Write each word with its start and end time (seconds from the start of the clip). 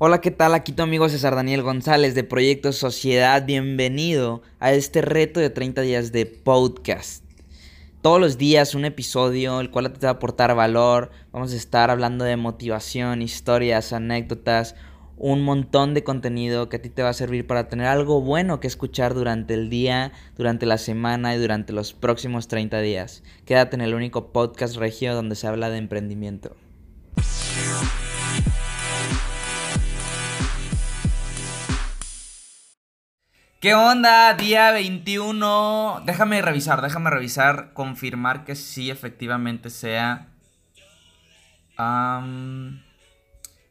Hola, 0.00 0.20
¿qué 0.20 0.30
tal? 0.30 0.54
Aquí 0.54 0.70
tu 0.70 0.84
amigo 0.84 1.08
César 1.08 1.34
Daniel 1.34 1.62
González 1.62 2.14
de 2.14 2.22
Proyecto 2.22 2.72
Sociedad. 2.72 3.44
Bienvenido 3.44 4.42
a 4.60 4.70
este 4.70 5.02
reto 5.02 5.40
de 5.40 5.50
30 5.50 5.80
días 5.80 6.12
de 6.12 6.24
podcast. 6.24 7.24
Todos 8.00 8.20
los 8.20 8.38
días 8.38 8.76
un 8.76 8.84
episodio 8.84 9.58
el 9.58 9.72
cual 9.72 9.92
te 9.92 10.06
va 10.06 10.10
a 10.10 10.12
aportar 10.12 10.54
valor. 10.54 11.10
Vamos 11.32 11.52
a 11.52 11.56
estar 11.56 11.90
hablando 11.90 12.24
de 12.24 12.36
motivación, 12.36 13.22
historias, 13.22 13.92
anécdotas, 13.92 14.76
un 15.16 15.42
montón 15.42 15.94
de 15.94 16.04
contenido 16.04 16.68
que 16.68 16.76
a 16.76 16.82
ti 16.82 16.90
te 16.90 17.02
va 17.02 17.08
a 17.08 17.12
servir 17.12 17.48
para 17.48 17.68
tener 17.68 17.86
algo 17.86 18.20
bueno 18.20 18.60
que 18.60 18.68
escuchar 18.68 19.14
durante 19.14 19.54
el 19.54 19.68
día, 19.68 20.12
durante 20.36 20.64
la 20.64 20.78
semana 20.78 21.34
y 21.34 21.40
durante 21.40 21.72
los 21.72 21.92
próximos 21.92 22.46
30 22.46 22.78
días. 22.82 23.24
Quédate 23.44 23.74
en 23.74 23.82
el 23.82 23.94
único 23.94 24.32
podcast 24.32 24.76
regio 24.76 25.16
donde 25.16 25.34
se 25.34 25.48
habla 25.48 25.70
de 25.70 25.78
emprendimiento. 25.78 26.54
¿Qué 33.60 33.74
onda? 33.74 34.34
Día 34.34 34.70
21. 34.70 36.02
Déjame 36.06 36.40
revisar, 36.42 36.80
déjame 36.80 37.10
revisar, 37.10 37.72
confirmar 37.72 38.44
que 38.44 38.54
sí 38.54 38.88
efectivamente 38.88 39.68
sea 39.70 40.28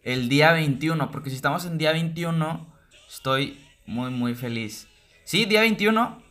el 0.04 0.28
día 0.28 0.52
21, 0.52 1.10
porque 1.10 1.30
si 1.30 1.38
estamos 1.38 1.64
en 1.64 1.78
día 1.78 1.94
21, 1.94 2.68
estoy 3.08 3.62
muy, 3.86 4.12
muy 4.12 4.36
feliz. 4.36 4.90
Sí, 5.24 5.46
día 5.46 5.62
21. 5.62 6.22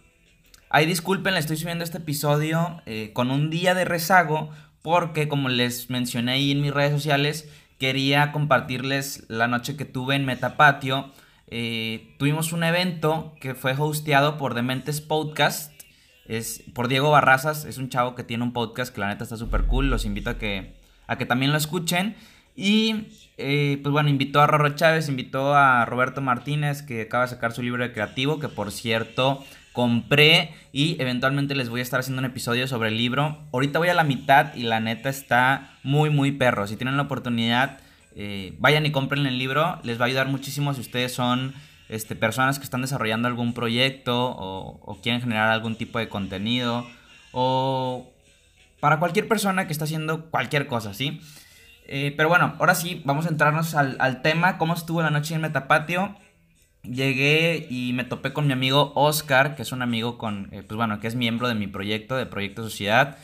Ay, 0.68 0.84
disculpen, 0.84 1.32
le 1.32 1.41
estoy 1.41 1.57
subiendo 1.57 1.82
este 1.82 1.96
episodio 1.96 2.82
eh, 2.84 3.12
con 3.15 3.30
un 3.30 3.48
día 3.48 3.74
de 3.74 3.87
rezago, 3.87 4.51
porque 4.82 5.29
como 5.29 5.48
les 5.48 5.88
mencioné 5.88 6.32
ahí 6.32 6.51
en 6.51 6.60
mis 6.60 6.74
redes 6.74 6.93
sociales, 6.93 7.48
quería 7.79 8.32
compartirles 8.32 9.24
la 9.29 9.48
noche 9.48 9.79
que 9.79 9.87
tuve 9.87 10.15
en 10.15 10.27
Metapatio 10.27 11.10
eh, 11.48 12.14
tuvimos 12.18 12.52
un 12.52 12.64
evento 12.64 13.34
que 13.40 13.54
fue 13.54 13.73
hosteado 13.73 14.37
por 14.37 14.54
Dementes 14.54 15.01
Podcast. 15.01 15.73
Es 16.26 16.65
por 16.74 16.88
Diego 16.88 17.10
Barrazas, 17.10 17.65
es 17.65 17.79
un 17.79 17.88
chavo 17.88 18.16
que 18.16 18.24
tiene 18.24 18.43
un 18.43 18.52
podcast 18.52 18.93
que 18.93 19.01
la 19.01 19.09
neta 19.09 19.24
está 19.24 19.37
súper 19.37 19.65
cool. 19.65 19.90
Los 19.90 20.04
invito 20.04 20.30
a 20.30 20.38
que, 20.38 20.74
a 21.07 21.16
que 21.18 21.26
también 21.26 21.52
lo 21.52 21.59
escuchen. 21.59 22.16
Y 22.57 23.09
eh, 23.37 23.79
pues 23.82 23.93
bueno, 23.93 24.09
invitó 24.09 24.40
a 24.40 24.46
Rorro 24.46 24.74
Chávez, 24.74 25.09
invitó 25.09 25.54
a 25.54 25.85
Roberto 25.85 26.20
Martínez, 26.20 26.82
que 26.82 27.02
acaba 27.02 27.24
de 27.24 27.30
sacar 27.30 27.52
su 27.52 27.63
libro 27.63 27.82
de 27.82 27.92
creativo, 27.92 28.40
que 28.40 28.48
por 28.48 28.73
cierto 28.73 29.45
compré 29.73 30.54
y 30.73 30.96
eventualmente 31.02 31.54
les 31.54 31.68
voy 31.68 31.80
a 31.80 31.82
estar 31.82 32.01
haciendo 32.01 32.20
un 32.20 32.24
episodio 32.24 32.66
sobre 32.66 32.88
el 32.88 32.96
libro. 32.96 33.38
Ahorita 33.52 33.79
voy 33.79 33.88
a 33.88 33.95
la 33.95 34.04
mitad 34.04 34.54
y 34.54 34.63
la 34.63 34.80
neta 34.80 35.10
está 35.10 35.76
muy, 35.82 36.09
muy 36.09 36.32
perro. 36.32 36.66
Si 36.66 36.76
tienen 36.76 36.96
la 36.96 37.02
oportunidad, 37.02 37.79
eh, 38.18 38.54
vayan 38.59 38.86
y 38.86 38.92
compren 38.92 39.26
el 39.26 39.38
libro, 39.38 39.78
les 39.82 40.00
va 40.00 40.04
a 40.04 40.06
ayudar 40.06 40.28
muchísimo 40.28 40.72
si 40.72 40.80
ustedes 40.80 41.12
son 41.12 41.52
este, 41.90 42.16
personas 42.16 42.58
que 42.58 42.64
están 42.64 42.80
desarrollando 42.80 43.28
algún 43.28 43.52
proyecto 43.52 44.34
o, 44.36 44.98
quieren 45.02 45.20
generar 45.20 45.50
algún 45.50 45.76
tipo 45.76 45.98
de 45.98 46.08
contenido 46.08 46.86
o 47.32 48.10
para 48.80 48.98
cualquier 48.98 49.28
persona 49.28 49.66
que 49.66 49.73
está 49.74 49.84
haciendo 49.84 50.30
cualquier 50.30 50.66
cosa, 50.66 50.95
¿sí? 50.95 51.20
Eh, 51.88 52.14
pero 52.16 52.30
bueno, 52.30 52.54
ahora 52.58 52.74
sí, 52.74 53.02
vamos 53.04 53.26
a 53.26 53.28
entrarnos 53.28 53.74
al, 53.74 54.23
tema, 54.23 54.56
cómo 54.56 54.73
estuvo 54.73 55.02
la 55.02 55.10
noche 55.10 55.34
en 55.34 55.42
Metapatio. 55.42 56.16
Llegué 56.82 57.66
y 57.68 57.92
me 57.92 58.04
topé 58.04 58.32
con 58.32 58.46
mi 58.46 58.54
amigo 58.54 58.92
Oscar, 58.95 59.56
que 59.56 59.62
es 59.62 59.73
un 59.73 59.82
amigo 59.82 60.16
con, 60.16 60.48
eh, 60.52 60.62
pues 60.62 60.76
bueno, 60.76 61.01
que 61.01 61.06
es 61.06 61.14
miembro 61.16 61.48
de 61.48 61.54
mi 61.54 61.66
proyecto, 61.66 62.16
de 62.16 62.26
Proyecto 62.26 62.62
Sociedad. 62.62 63.18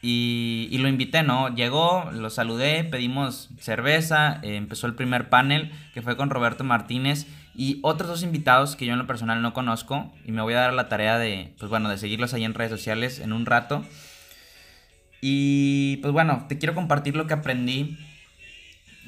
Y, 0.00 0.76
lo 0.78 0.88
invité, 0.88 1.22
¿no? 1.22 1.52
Llegó, 1.54 2.10
lo 2.12 2.30
saludé, 2.30 2.84
pedimos 2.84 3.50
cerveza, 3.58 4.38
eh, 4.42 4.54
empezó 4.56 4.86
el 4.86 4.94
primer 4.94 5.28
panel 5.28 5.72
que 5.92 6.02
fue 6.02 6.16
con 6.16 6.30
Roberto 6.30 6.62
Martínez 6.62 7.26
y 7.56 7.80
otros 7.82 8.08
dos 8.08 8.22
invitados 8.22 8.76
que 8.76 8.86
yo 8.86 8.92
en 8.92 9.00
lo 9.00 9.08
personal 9.08 9.42
no 9.42 9.52
conozco 9.52 10.12
y 10.24 10.30
me 10.30 10.42
voy 10.42 10.54
a 10.54 10.60
dar 10.60 10.72
la 10.72 10.88
tarea 10.88 11.18
de, 11.18 11.52
pues 11.58 11.68
bueno, 11.68 11.88
de 11.88 11.98
seguirlos 11.98 12.32
ahí 12.32 12.44
en 12.44 12.54
redes 12.54 12.70
sociales 12.70 13.18
en 13.18 13.32
un 13.32 13.44
rato. 13.44 13.84
Y 15.20 15.96
pues 15.96 16.12
bueno, 16.12 16.46
te 16.48 16.58
quiero 16.58 16.76
compartir 16.76 17.16
lo 17.16 17.26
que 17.26 17.34
aprendí 17.34 17.98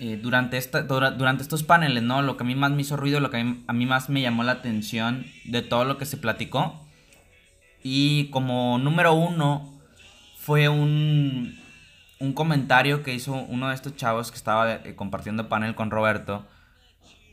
eh, 0.00 0.19
durante, 0.20 0.56
esta, 0.56 0.82
durante 0.82 1.44
estos 1.44 1.62
paneles, 1.62 2.03
¿no? 2.03 2.22
Lo 2.22 2.36
que 2.36 2.42
a 2.42 2.47
mí 2.47 2.56
más 2.56 2.72
me 2.72 2.82
hizo 2.82 2.97
ruido, 2.97 3.20
lo 3.20 3.31
que 3.31 3.36
a 3.38 3.44
mí, 3.44 3.62
a 3.69 3.72
mí 3.72 3.86
más 3.86 4.09
me 4.09 4.22
llamó 4.22 4.42
la 4.42 4.53
atención 4.53 5.25
de 5.44 5.62
todo 5.62 5.84
lo 5.84 5.98
que 5.98 6.06
se 6.06 6.16
platicó. 6.16 6.84
Y 7.84 8.31
como 8.31 8.78
número 8.78 9.15
uno, 9.15 9.79
fue 10.50 10.69
un, 10.69 11.56
un 12.19 12.33
comentario 12.33 13.05
que 13.05 13.15
hizo 13.15 13.34
uno 13.34 13.69
de 13.69 13.75
estos 13.77 13.94
chavos 13.94 14.33
que 14.33 14.37
estaba 14.37 14.72
eh, 14.72 14.97
compartiendo 14.97 15.49
panel 15.49 15.77
con 15.77 15.93
Roberto, 15.93 16.44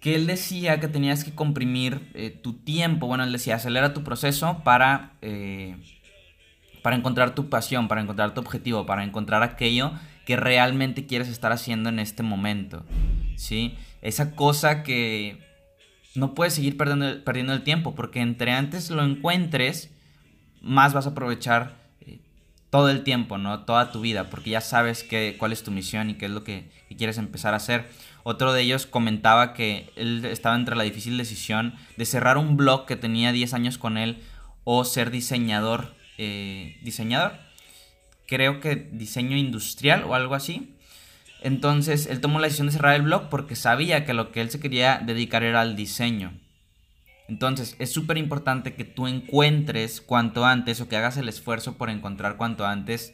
que 0.01 0.13
él 0.13 0.27
decía 0.27 0.79
que 0.79 0.87
tenías 0.87 1.23
que 1.23 1.33
comprimir 1.33 2.11
eh, 2.13 2.29
tu 2.29 2.53
tiempo, 2.53 3.07
bueno, 3.07 3.23
él 3.23 3.31
decía, 3.31 3.55
acelera 3.55 3.95
tu 3.95 4.03
proceso 4.03 4.61
para, 4.63 5.13
eh, 5.23 5.77
para 6.83 6.95
encontrar 6.95 7.33
tu 7.33 7.49
pasión, 7.49 7.87
para 7.87 8.01
encontrar 8.01 8.35
tu 8.35 8.41
objetivo, 8.41 8.85
para 8.85 9.03
encontrar 9.03 9.41
aquello 9.41 9.93
que 10.27 10.35
realmente 10.35 11.07
quieres 11.07 11.27
estar 11.27 11.51
haciendo 11.51 11.89
en 11.89 11.97
este 11.97 12.21
momento, 12.21 12.85
¿sí? 13.35 13.75
Esa 14.03 14.35
cosa 14.35 14.83
que 14.83 15.43
no 16.13 16.35
puedes 16.35 16.53
seguir 16.53 16.77
perdiendo, 16.77 17.23
perdiendo 17.23 17.53
el 17.53 17.63
tiempo, 17.63 17.95
porque 17.95 18.21
entre 18.21 18.51
antes 18.51 18.91
lo 18.91 19.03
encuentres, 19.03 19.91
más 20.61 20.93
vas 20.93 21.07
a 21.07 21.09
aprovechar 21.09 21.86
todo 22.77 22.89
el 22.89 23.01
tiempo, 23.01 23.39
¿no? 23.39 23.61
Toda 23.61 23.91
tu 23.91 24.01
vida, 24.01 24.29
porque 24.29 24.51
ya 24.51 24.61
sabes 24.61 25.03
qué, 25.03 25.35
cuál 25.39 25.51
es 25.51 25.63
tu 25.63 25.71
misión 25.71 26.11
y 26.11 26.13
qué 26.13 26.25
es 26.25 26.31
lo 26.31 26.43
que, 26.43 26.69
quieres 26.95 27.17
empezar 27.17 27.55
a 27.55 27.57
hacer. 27.57 27.87
Otro 28.21 28.53
de 28.53 28.61
ellos 28.61 28.85
comentaba 28.85 29.53
que 29.53 29.89
él 29.95 30.23
estaba 30.25 30.55
entre 30.55 30.75
la 30.75 30.83
difícil 30.83 31.17
decisión 31.17 31.73
de 31.97 32.05
cerrar 32.05 32.37
un 32.37 32.55
blog 32.55 32.85
que 32.85 32.95
tenía 32.95 33.31
10 33.31 33.55
años 33.55 33.79
con 33.79 33.97
él 33.97 34.21
o 34.63 34.85
ser 34.85 35.09
diseñador. 35.09 35.95
Eh, 36.19 36.77
diseñador, 36.83 37.39
creo 38.27 38.59
que 38.59 38.75
diseño 38.75 39.37
industrial 39.37 40.03
o 40.03 40.13
algo 40.13 40.35
así. 40.35 40.75
Entonces 41.41 42.05
él 42.05 42.21
tomó 42.21 42.37
la 42.37 42.45
decisión 42.45 42.67
de 42.67 42.73
cerrar 42.73 42.93
el 42.93 43.01
blog 43.01 43.29
porque 43.29 43.55
sabía 43.55 44.05
que 44.05 44.13
lo 44.13 44.31
que 44.31 44.41
él 44.41 44.51
se 44.51 44.59
quería 44.59 45.01
dedicar 45.03 45.41
era 45.41 45.61
al 45.61 45.75
diseño. 45.75 46.31
Entonces, 47.27 47.75
es 47.79 47.91
súper 47.91 48.17
importante 48.17 48.73
que 48.73 48.85
tú 48.85 49.07
encuentres 49.07 49.99
cuanto 49.99 50.45
antes 50.45 50.79
o 50.79 50.87
que 50.87 50.95
hagas 50.95 51.17
el 51.17 51.27
esfuerzo 51.27 51.77
por 51.77 51.89
encontrar 51.89 52.37
cuanto 52.37 52.65
antes 52.65 53.13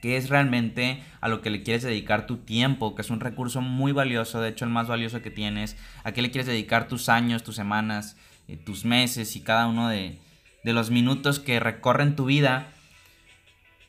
qué 0.00 0.16
es 0.16 0.28
realmente 0.28 1.02
a 1.20 1.28
lo 1.28 1.42
que 1.42 1.50
le 1.50 1.62
quieres 1.62 1.82
dedicar 1.82 2.26
tu 2.26 2.38
tiempo, 2.38 2.94
que 2.94 3.02
es 3.02 3.10
un 3.10 3.20
recurso 3.20 3.60
muy 3.60 3.92
valioso, 3.92 4.40
de 4.40 4.50
hecho 4.50 4.64
el 4.64 4.70
más 4.70 4.88
valioso 4.88 5.20
que 5.20 5.30
tienes, 5.30 5.76
a 6.04 6.12
qué 6.12 6.22
le 6.22 6.30
quieres 6.30 6.46
dedicar 6.46 6.88
tus 6.88 7.08
años, 7.08 7.42
tus 7.42 7.56
semanas, 7.56 8.16
eh, 8.48 8.56
tus 8.56 8.84
meses 8.84 9.36
y 9.36 9.40
cada 9.40 9.66
uno 9.66 9.88
de, 9.88 10.18
los 10.64 10.90
minutos 10.90 11.40
que 11.40 11.60
recorren 11.60 12.16
tu 12.16 12.26
vida. 12.26 12.68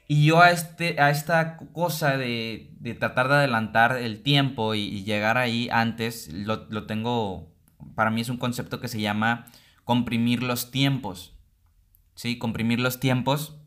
Y 0.08 0.26
yo 0.26 0.42
a, 0.42 0.52
este, 0.52 1.00
a 1.00 1.10
esta 1.10 1.58
cosa 1.58 2.18
de, 2.18 2.70
tratar 3.00 3.30
de 3.30 3.36
adelantar 3.36 3.96
el 3.98 4.22
tiempo 4.22 4.76
y, 4.76 5.04
llegar 5.04 5.38
ahí 5.38 5.70
antes, 5.72 6.30
lo, 6.34 6.66
lo 6.70 6.86
tengo 6.86 7.51
para 7.96 8.12
mí 8.12 8.22
es 8.22 8.30
un 8.30 8.38
concepto 8.38 8.80
que 8.80 8.88
se 8.88 9.02
llama 9.02 9.48
comprimir 9.84 10.44
los 10.44 10.72
tiempos. 10.72 11.34
¿Sí? 12.16 12.38
Comprimir 12.38 12.80
los 12.80 13.00
tiempos. 13.00 13.58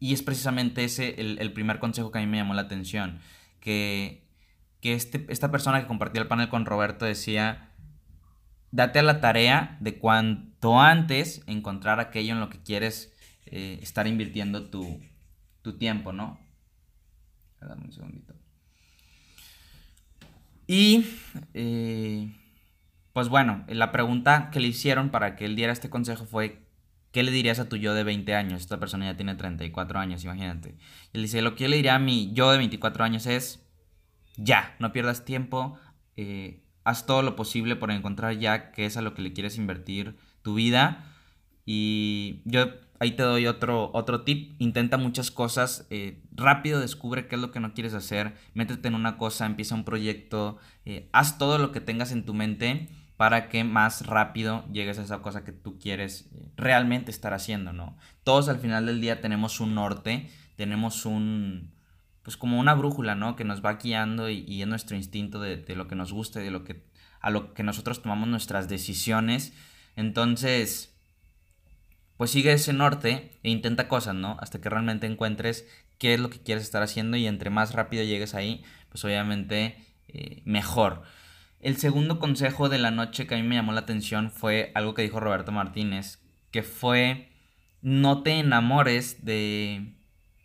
Y 0.00 0.12
es 0.12 0.22
precisamente 0.22 0.84
ese 0.84 1.20
el, 1.20 1.52
primer 1.52 1.80
consejo 1.80 2.12
que 2.12 2.18
a 2.18 2.20
mí 2.20 2.26
me 2.26 2.36
llamó 2.36 2.54
la 2.54 2.62
atención. 2.62 3.20
Que, 3.60 4.26
este, 4.82 5.26
esta 5.28 5.50
persona 5.50 5.80
que 5.80 5.88
compartía 5.88 6.22
el 6.22 6.28
panel 6.28 6.48
con 6.48 6.64
Roberto 6.66 7.04
decía, 7.04 7.72
date 8.70 9.00
a 9.00 9.02
la 9.02 9.20
tarea 9.20 9.76
de 9.80 9.98
cuanto 9.98 10.80
antes 10.80 11.42
encontrar 11.46 11.98
aquello 12.00 12.32
en 12.34 12.40
lo 12.40 12.48
que 12.48 12.62
quieres 12.62 13.12
eh, 13.46 13.78
estar 13.82 14.06
invirtiendo 14.06 14.70
tu, 14.70 15.00
tiempo, 15.78 16.14
¿no? 16.14 16.40
Dame 17.60 17.84
un 17.84 17.92
segundito. 17.92 18.34
Y 20.66 21.04
eh, 21.52 22.32
pues 23.18 23.30
bueno, 23.30 23.64
la 23.66 23.90
pregunta 23.90 24.48
que 24.52 24.60
le 24.60 24.68
hicieron 24.68 25.10
para 25.10 25.34
que 25.34 25.44
él 25.44 25.56
diera 25.56 25.72
este 25.72 25.90
consejo 25.90 26.24
fue, 26.24 26.62
¿qué 27.10 27.24
le 27.24 27.32
dirías 27.32 27.58
a 27.58 27.68
tu 27.68 27.74
yo 27.74 27.92
de 27.92 28.04
20 28.04 28.32
años? 28.36 28.60
Esta 28.60 28.78
persona 28.78 29.06
ya 29.06 29.16
tiene 29.16 29.34
34 29.34 29.98
años, 29.98 30.22
imagínate. 30.22 30.76
Y 31.12 31.16
él 31.16 31.22
dice, 31.22 31.42
lo 31.42 31.56
que 31.56 31.64
yo 31.64 31.68
le 31.68 31.74
diría 31.74 31.96
a 31.96 31.98
mi 31.98 32.32
yo 32.32 32.48
de 32.52 32.58
24 32.58 33.02
años 33.02 33.26
es, 33.26 33.66
ya, 34.36 34.76
no 34.78 34.92
pierdas 34.92 35.24
tiempo, 35.24 35.76
eh, 36.16 36.62
haz 36.84 37.06
todo 37.06 37.22
lo 37.22 37.34
posible 37.34 37.74
por 37.74 37.90
encontrar 37.90 38.38
ya 38.38 38.70
qué 38.70 38.86
es 38.86 38.96
a 38.96 39.02
lo 39.02 39.14
que 39.14 39.22
le 39.22 39.32
quieres 39.32 39.58
invertir 39.58 40.16
tu 40.42 40.54
vida. 40.54 41.12
Y 41.66 42.42
yo 42.44 42.66
ahí 43.00 43.16
te 43.16 43.24
doy 43.24 43.48
otro, 43.48 43.90
otro 43.94 44.20
tip. 44.20 44.54
Intenta 44.60 44.96
muchas 44.96 45.32
cosas. 45.32 45.88
Eh, 45.90 46.22
rápido 46.30 46.78
descubre 46.78 47.26
qué 47.26 47.34
es 47.34 47.40
lo 47.40 47.50
que 47.50 47.58
no 47.58 47.74
quieres 47.74 47.94
hacer. 47.94 48.34
Métete 48.54 48.86
en 48.86 48.94
una 48.94 49.16
cosa, 49.16 49.44
empieza 49.44 49.74
un 49.74 49.82
proyecto. 49.82 50.58
Eh, 50.84 51.08
haz 51.10 51.36
todo 51.36 51.58
lo 51.58 51.72
que 51.72 51.80
tengas 51.80 52.12
en 52.12 52.24
tu 52.24 52.32
mente 52.32 52.88
para 53.18 53.48
que 53.48 53.64
más 53.64 54.06
rápido 54.06 54.64
llegues 54.72 55.00
a 55.00 55.02
esa 55.02 55.22
cosa 55.22 55.44
que 55.44 55.50
tú 55.50 55.76
quieres 55.80 56.30
eh, 56.32 56.52
realmente 56.56 57.10
estar 57.10 57.34
haciendo, 57.34 57.72
¿no? 57.72 57.98
Todos 58.22 58.48
al 58.48 58.60
final 58.60 58.86
del 58.86 59.00
día 59.00 59.20
tenemos 59.20 59.58
un 59.58 59.74
norte, 59.74 60.30
tenemos 60.54 61.04
un, 61.04 61.74
pues 62.22 62.36
como 62.36 62.60
una 62.60 62.74
brújula, 62.74 63.16
¿no? 63.16 63.34
Que 63.34 63.42
nos 63.42 63.62
va 63.62 63.74
guiando 63.74 64.30
y, 64.30 64.62
es 64.62 64.68
nuestro 64.68 64.96
instinto 64.96 65.40
de, 65.40 65.64
lo 65.74 65.88
que 65.88 65.96
nos 65.96 66.12
gusta, 66.12 66.38
de 66.38 66.52
lo 66.52 66.62
que, 66.62 66.84
a 67.20 67.30
lo 67.30 67.54
que 67.54 67.64
nosotros 67.64 68.02
tomamos 68.02 68.28
nuestras 68.28 68.68
decisiones. 68.68 69.52
Entonces, 69.96 70.96
pues 72.16 72.30
sigue 72.30 72.52
ese 72.52 72.72
norte 72.72 73.36
e 73.42 73.50
intenta 73.50 73.88
cosas, 73.88 74.14
¿no? 74.14 74.36
Hasta 74.38 74.60
que 74.60 74.70
realmente 74.70 75.08
encuentres 75.08 75.66
qué 75.98 76.14
es 76.14 76.20
lo 76.20 76.30
que 76.30 76.40
quieres 76.40 76.62
estar 76.62 76.84
haciendo 76.84 77.16
y 77.16 77.26
entre 77.26 77.50
más 77.50 77.72
rápido 77.72 78.04
llegues 78.04 78.36
ahí, 78.36 78.62
pues 78.90 79.04
obviamente 79.04 79.76
eh, 80.06 80.40
mejor. 80.44 81.02
El 81.60 81.76
segundo 81.76 82.20
consejo 82.20 82.68
de 82.68 82.78
la 82.78 82.92
noche 82.92 83.26
que 83.26 83.34
a 83.34 83.38
mí 83.38 83.42
me 83.42 83.56
llamó 83.56 83.72
la 83.72 83.80
atención 83.80 84.30
fue 84.30 84.70
algo 84.76 84.94
que 84.94 85.02
dijo 85.02 85.18
Roberto 85.18 85.50
Martínez, 85.50 86.20
que 86.52 86.62
fue 86.62 87.32
no 87.82 88.22
te 88.22 88.38
enamores 88.38 89.24
de... 89.24 89.94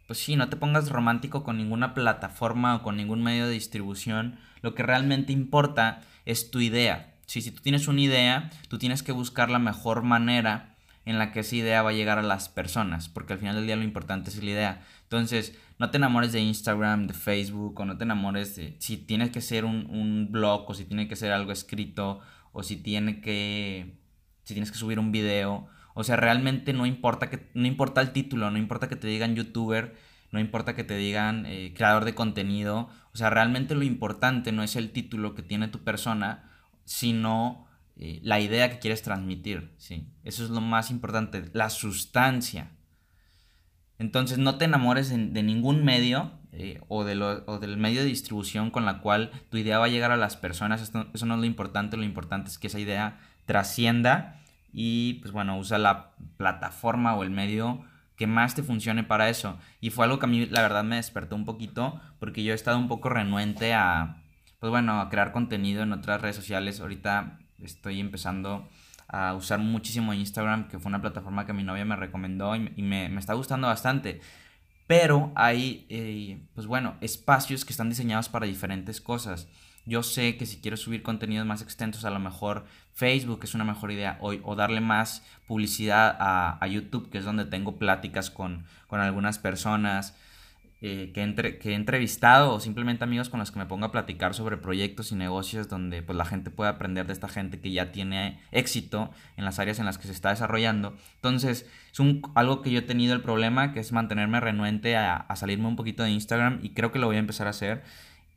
Pues 0.08 0.20
sí, 0.20 0.36
no 0.36 0.50
te 0.50 0.58
pongas 0.58 0.90
romántico 0.90 1.44
con 1.44 1.58
ninguna 1.58 1.94
plataforma 1.94 2.76
o 2.76 2.84
con 2.84 2.98
ningún 2.98 3.24
medio 3.24 3.46
de 3.46 3.54
distribución. 3.54 4.40
Lo 4.62 4.74
que 4.74 4.84
realmente 4.84 5.32
importa 5.32 6.02
es 6.26 6.52
tu 6.52 6.60
idea. 6.60 7.14
si 7.26 7.52
tú 7.52 7.62
tienes 7.62 7.88
una 7.88 8.02
idea, 8.02 8.50
tú 8.68 8.78
tienes 8.80 9.04
que 9.04 9.12
buscar 9.12 9.50
la 9.50 9.60
mejor 9.60 10.02
manera 10.04 10.73
en 11.06 11.18
la 11.18 11.32
que 11.32 11.42
esa 11.42 11.56
idea 11.56 11.82
va 11.82 11.90
a 11.90 11.94
llegar 11.94 12.18
a 12.18 12.24
las 12.24 12.50
personas, 12.50 13.10
porque 13.10 13.34
al 13.34 13.40
final 13.40 13.56
del 13.56 13.66
día 13.66 13.76
lo 13.76 13.84
importante 13.84 14.30
es 14.30 14.42
la 14.42 14.52
idea. 14.52 14.82
Entonces, 15.04 15.58
no 15.78 15.92
te 15.92 15.98
enamores 15.98 16.32
de 16.32 16.40
Instagram, 16.40 17.08
de 17.08 17.14
Facebook, 17.14 17.80
o 17.80 17.86
no 17.86 17.98
te 17.98 18.04
enamores 18.04 18.56
de 18.56 18.76
si 18.80 18.98
tiene 18.98 19.32
que 19.32 19.42
ser 19.42 19.66
un, 19.66 20.30
blog, 20.32 20.70
o 20.70 20.74
si 20.74 20.86
tiene 20.86 21.08
que 21.08 21.16
ser 21.16 21.32
algo 21.32 21.52
escrito, 21.52 22.22
o 22.52 22.64
si 22.64 22.78
tiene 22.78 23.22
que. 23.22 23.98
si 24.44 24.54
tienes 24.54 24.72
que 24.72 24.78
subir 24.78 25.00
un 25.00 25.12
video. 25.12 25.68
O 25.94 26.04
sea, 26.04 26.16
realmente 26.16 26.74
no 26.74 26.86
importa 26.86 27.30
que. 27.30 27.50
no 27.54 27.68
importa 27.68 28.02
el 28.02 28.12
título, 28.12 28.50
no 28.50 28.58
importa 28.58 28.88
que 28.88 28.96
te 28.96 29.08
digan 29.08 29.36
youtuber, 29.36 29.96
no 30.32 30.40
importa 30.40 30.76
que 30.76 30.84
te 30.84 30.96
digan 30.96 31.46
eh, 31.46 31.74
creador 31.76 32.06
de 32.06 32.16
contenido. 32.16 32.90
O 33.14 33.18
sea, 33.18 33.30
realmente 33.30 33.76
lo 33.76 33.84
importante 33.84 34.52
no 34.52 34.64
es 34.64 34.76
el 34.76 34.92
título 34.92 35.36
que 35.36 35.44
tiene 35.44 35.68
tu 35.68 35.84
persona, 35.84 36.50
sino 36.86 37.68
eh, 37.96 38.20
la 38.24 38.40
idea 38.40 38.70
que 38.70 38.80
quieres 38.80 39.02
transmitir. 39.02 39.74
¿sí? 39.78 40.08
Eso 40.24 40.44
es 40.44 40.50
lo 40.50 40.62
más 40.62 40.92
importante, 40.92 41.50
la 41.54 41.70
sustancia. 41.70 42.72
Entonces 44.00 44.38
no 44.38 44.58
te 44.58 44.66
enamores 44.66 45.10
de, 45.10 45.44
ningún 45.44 45.86
medio 45.86 46.32
eh, 46.52 46.82
o, 46.88 47.04
de 47.04 47.16
del 47.62 47.78
medio 47.78 48.02
de 48.02 48.08
distribución 48.08 48.72
con 48.72 48.86
la 48.86 49.00
cual 49.00 49.32
tu 49.50 49.58
idea 49.58 49.80
va 49.80 49.86
a 49.86 49.90
llegar 49.90 50.12
a 50.12 50.18
las 50.18 50.36
personas. 50.36 50.82
eso 50.82 51.26
no 51.26 51.34
es 51.36 51.40
lo 51.40 51.46
importante, 51.46 51.96
lo 51.96 52.04
importante 52.04 52.50
es 52.50 52.58
que 52.58 52.68
esa 52.68 52.80
idea 52.80 53.20
trascienda 53.46 54.40
y 54.74 55.16
pues 55.16 55.32
bueno, 55.32 55.58
usa 55.58 55.78
la 55.78 56.12
plataforma 56.38 57.16
o 57.16 57.24
el 57.24 57.30
medio 57.30 57.86
que 58.16 58.28
más 58.28 58.56
te 58.56 58.64
funcione 58.64 59.04
para 59.04 59.30
eso. 59.30 59.58
Y 59.80 59.92
fue 59.92 60.06
algo 60.06 60.20
que 60.20 60.26
a 60.26 60.30
mí 60.30 60.46
la 60.48 60.62
verdad 60.62 60.84
me 60.84 60.98
despertó 60.98 61.36
un 61.36 61.46
poquito 61.46 62.02
porque 62.20 62.44
yo 62.44 62.54
he 62.54 62.56
estado 62.56 62.78
un 62.78 62.88
poco 62.88 63.10
renuente 63.10 63.74
a, 63.74 64.24
pues 64.60 64.72
bueno, 64.72 65.00
a 65.00 65.10
crear 65.10 65.32
contenido 65.32 65.84
en 65.84 65.94
otras 65.94 66.22
redes 66.22 66.36
sociales. 66.36 66.80
Ahorita 66.80 67.40
estoy 67.68 68.00
empezando 68.00 68.70
a 69.08 69.34
usar 69.34 69.60
muchísimo 69.60 70.14
Instagram, 70.14 70.68
que 70.68 70.80
fue 70.80 70.90
una 70.90 71.02
plataforma 71.02 71.46
que 71.46 71.54
mi 71.54 71.64
novia 71.64 71.86
me 71.86 71.96
recomendó 71.96 72.56
y, 72.56 72.82
me, 72.82 73.16
está 73.18 73.34
gustando 73.34 73.68
bastante. 73.68 74.22
Pero 74.88 75.32
hay, 75.36 75.86
eh, 75.90 76.42
pues 76.56 76.68
bueno, 76.68 76.96
espacios 77.02 77.66
que 77.66 77.74
están 77.74 77.90
diseñados 77.90 78.30
para 78.30 78.46
diferentes 78.46 79.02
cosas. 79.02 79.48
Yo 79.86 80.02
sé 80.02 80.38
que 80.38 80.46
si 80.46 80.62
quiero 80.62 80.78
subir 80.78 81.04
contenidos 81.04 81.46
más 81.46 81.62
extensos, 81.62 82.06
a 82.06 82.10
lo 82.10 82.20
mejor 82.20 82.66
Facebook 82.94 83.42
es 83.44 83.54
una 83.54 83.66
mejor 83.66 83.92
idea, 83.92 84.18
o, 84.22 84.34
o 84.44 84.56
darle 84.56 84.80
más 84.80 85.24
publicidad 85.46 86.16
a, 86.20 86.58
a, 86.64 86.68
YouTube, 86.68 87.10
que 87.10 87.18
es 87.18 87.26
donde 87.26 87.46
tengo 87.46 87.78
pláticas 87.78 88.30
con, 88.30 88.66
con 88.88 89.02
algunas 89.02 89.40
personas. 89.40 90.16
Eh, 90.86 91.12
que, 91.14 91.22
entre, 91.22 91.60
que 91.60 91.72
he 91.72 91.76
entrevistado 91.76 92.54
o 92.54 92.60
simplemente 92.60 93.06
amigos 93.06 93.30
con 93.30 93.40
los 93.40 93.52
que 93.52 93.60
me 93.60 93.66
pongo 93.66 93.86
a 93.86 93.92
platicar 93.94 94.34
sobre 94.34 94.58
proyectos 94.58 95.14
y 95.14 95.16
negocios 95.16 95.70
donde 95.70 96.02
pues 96.02 96.18
la 96.18 96.26
gente 96.26 96.50
puede 96.52 96.72
aprender 96.72 97.08
de 97.08 97.14
esta 97.14 97.30
gente 97.30 97.62
que 97.62 97.72
ya 97.72 97.94
tiene 97.94 98.42
éxito 98.52 99.10
en 99.38 99.46
las 99.46 99.60
áreas 99.60 99.80
en 99.80 99.86
las 99.86 99.98
que 99.98 100.08
se 100.08 100.12
está 100.12 100.32
desarrollando. 100.32 100.94
Entonces, 101.16 101.70
es 101.90 102.00
un, 102.02 102.22
algo 102.36 102.62
que 102.62 102.70
yo 102.70 102.80
he 102.80 102.82
tenido 102.82 103.14
el 103.14 103.22
problema, 103.22 103.72
que 103.72 103.80
es 103.80 103.94
mantenerme 103.94 104.42
renuente 104.42 104.98
a, 104.98 105.16
a 105.16 105.38
salirme 105.38 105.68
un 105.68 105.78
poquito 105.78 106.04
de 106.04 106.10
Instagram 106.10 106.60
y 106.62 106.72
creo 106.72 106.92
que 106.92 107.00
lo 107.00 107.08
voy 107.08 107.16
a 107.16 107.20
empezar 107.20 107.48
a 107.48 107.52
hacer. 107.52 107.82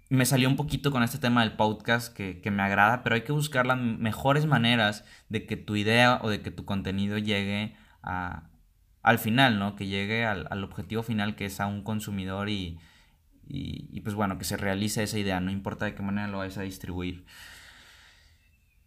Me 0.08 0.25
salió 0.25 0.49
un 0.49 0.54
poquito 0.54 0.92
con 0.92 1.02
este 1.02 1.19
tema 1.19 1.40
del 1.40 1.54
podcast 1.54 2.14
que, 2.14 2.40
que 2.40 2.52
me 2.52 2.62
agrada, 2.62 3.02
pero 3.02 3.16
hay 3.16 3.22
que 3.22 3.32
buscar 3.32 3.66
las 3.66 3.81
mejores 3.81 4.46
maneras 4.46 5.04
de 5.28 5.46
que 5.46 5.56
tu 5.56 5.75
idea 5.75 6.20
o 6.22 6.31
de 6.31 6.42
que 6.42 6.52
tu 6.52 6.64
contenido 6.64 7.19
llegue 7.19 7.75
a, 8.04 8.44
al 9.06 9.20
final, 9.20 9.61
¿no? 9.61 9.76
Que 9.76 9.87
llegue 9.87 10.25
al, 10.25 10.64
objetivo 10.64 11.05
final 11.05 11.37
que 11.37 11.47
es 11.47 11.61
a 11.61 11.67
un 11.69 11.82
consumidor 11.82 12.49
y, 12.49 12.81
y, 13.49 14.00
pues 14.00 14.17
bueno, 14.17 14.37
que 14.37 14.44
se 14.44 14.56
realice 14.56 15.05
esa 15.05 15.17
idea, 15.17 15.38
no 15.38 15.53
importa 15.53 15.85
de 15.85 15.94
qué 15.94 16.03
manera 16.03 16.26
lo 16.26 16.38
vayas 16.38 16.58
a 16.58 16.62
distribuir. 16.62 17.25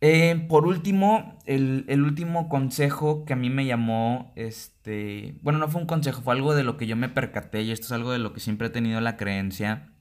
Eh, 0.01 0.45
por 0.50 0.68
último, 0.68 1.39
el, 1.45 2.04
último 2.04 2.50
consejo 2.50 3.24
que 3.24 3.31
a 3.31 3.38
mí 3.38 3.50
me 3.50 3.66
llamó, 3.66 4.33
este, 4.36 5.39
bueno, 5.42 5.57
no 5.57 5.69
fue 5.69 5.80
un 5.80 5.88
consejo, 5.88 6.22
fue 6.22 6.33
algo 6.33 6.54
de 6.54 6.65
lo 6.65 6.75
que 6.75 6.86
yo 6.86 6.98
me 6.98 7.07
percaté 7.07 7.62
y 7.62 7.72
esto 7.72 7.86
es 7.86 7.94
algo 7.94 8.12
de 8.12 8.19
lo 8.19 8.33
que 8.33 8.42
siempre 8.42 8.68
he 8.68 8.72
tenido 8.72 9.00
la 9.00 9.15
creencia 9.15 9.94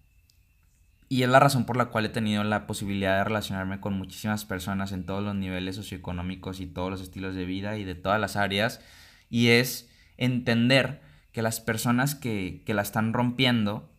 y 1.09 1.23
es 1.23 1.29
la 1.29 1.38
razón 1.38 1.64
por 1.64 1.76
la 1.76 1.87
cual 1.87 2.06
he 2.06 2.09
tenido 2.09 2.43
la 2.43 2.67
posibilidad 2.67 3.19
de 3.19 3.25
relacionarme 3.25 3.79
con 3.79 3.94
muchísimas 3.94 4.44
personas 4.44 4.91
en 4.91 5.06
todos 5.06 5.23
los 5.23 5.37
niveles 5.37 5.76
socioeconómicos 5.76 6.59
y 6.59 6.67
todos 6.67 6.91
los 6.91 7.00
estilos 7.00 7.37
de 7.37 7.44
vida 7.44 7.76
y 7.76 7.85
de 7.85 7.94
todas 7.94 8.21
las 8.21 8.35
áreas 8.35 8.81
y 9.31 9.49
es 9.49 9.88
entender 10.19 11.00
que 11.32 11.43
las 11.43 11.61
personas 11.61 12.15
que, 12.15 12.62
la 12.67 12.82
están 12.82 13.12
rompiendo, 13.12 13.91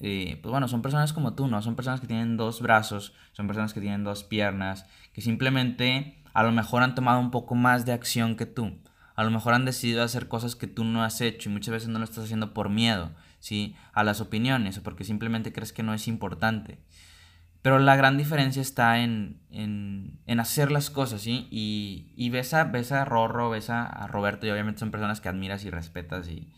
eh, 0.00 0.38
pues 0.42 0.50
bueno, 0.50 0.66
son 0.68 0.82
personas 0.82 1.12
como 1.12 1.34
tú, 1.34 1.46
¿no? 1.46 1.62
Son 1.62 1.76
personas 1.76 2.00
que 2.00 2.06
tienen 2.06 2.36
dos 2.36 2.60
brazos, 2.60 3.14
son 3.32 3.46
personas 3.46 3.74
que 3.74 3.80
tienen 3.80 4.02
dos 4.02 4.24
piernas, 4.24 4.86
que 5.12 5.20
simplemente 5.20 6.22
a 6.32 6.42
lo 6.42 6.52
mejor 6.52 6.82
han 6.82 6.94
tomado 6.94 7.20
un 7.20 7.30
poco 7.30 7.54
más 7.54 7.84
de 7.84 7.92
acción 7.92 8.36
que 8.36 8.46
tú. 8.46 8.78
A 9.14 9.24
lo 9.24 9.30
mejor 9.30 9.52
han 9.52 9.66
decidido 9.66 10.02
hacer 10.02 10.28
cosas 10.28 10.56
que 10.56 10.66
tú 10.66 10.84
no 10.84 11.04
has 11.04 11.20
hecho 11.20 11.50
y 11.50 11.52
muchas 11.52 11.72
veces 11.72 11.88
no 11.90 11.98
lo 11.98 12.04
estás 12.04 12.24
haciendo 12.24 12.54
por 12.54 12.70
miedo, 12.70 13.10
¿sí? 13.38 13.76
A 13.92 14.02
las 14.02 14.20
opiniones 14.20 14.78
o 14.78 14.82
porque 14.82 15.04
simplemente 15.04 15.52
crees 15.52 15.72
que 15.72 15.82
no 15.82 15.92
es 15.92 16.08
importante. 16.08 16.78
Pero 17.62 17.78
la 17.78 17.94
gran 17.94 18.16
diferencia 18.16 18.62
está 18.62 19.00
en, 19.00 19.40
en, 19.50 20.40
hacer 20.40 20.70
las 20.70 20.88
cosas, 20.88 21.20
¿sí? 21.20 21.46
Y, 21.50 22.12
y 22.16 22.30
ves, 22.30 22.54
a, 22.54 22.64
ves 22.64 22.90
a 22.90 23.04
Rorro, 23.04 23.50
ves 23.50 23.68
a, 23.68 24.06
Roberto, 24.06 24.46
y 24.46 24.50
obviamente 24.50 24.80
son 24.80 24.90
personas 24.90 25.20
que 25.20 25.28
admiras 25.28 25.64
y 25.64 25.70
respetas 25.70 26.28
y, 26.28 26.48